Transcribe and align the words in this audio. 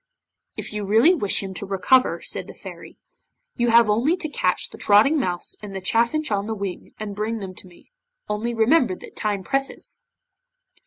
'If 0.57 0.73
you 0.73 0.83
really 0.83 1.13
wish 1.13 1.43
him 1.43 1.53
to 1.53 1.65
recover,' 1.67 2.23
said 2.23 2.47
the 2.47 2.55
Fairy, 2.55 2.97
'you 3.55 3.69
have 3.69 3.87
only 3.87 4.17
to 4.17 4.29
catch 4.29 4.71
the 4.71 4.77
Trotting 4.79 5.19
Mouse 5.19 5.55
and 5.61 5.75
the 5.75 5.79
Chaffinch 5.79 6.31
on 6.31 6.47
the 6.47 6.55
Wing 6.55 6.95
and 6.99 7.15
bring 7.15 7.37
them 7.37 7.53
to 7.53 7.67
me. 7.67 7.91
Only 8.27 8.55
remember 8.55 8.95
that 8.95 9.15
time 9.15 9.43
presses! 9.43 10.01